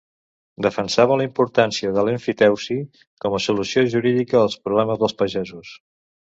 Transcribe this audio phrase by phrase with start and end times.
[0.65, 2.79] Defensava la importància de l'emfiteusi
[3.27, 5.79] com a solució jurídica als problemes dels pagesos.